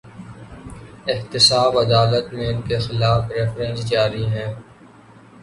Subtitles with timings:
[1.07, 4.53] احتساب عدالت میں ان کے خلاف ریفرنس جاری ہیں۔